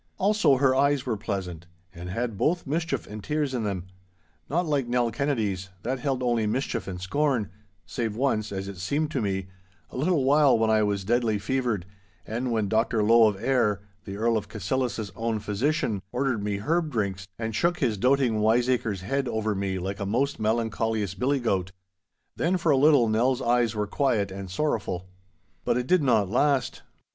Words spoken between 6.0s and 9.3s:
only mischief and scorn—save once, as it seemed to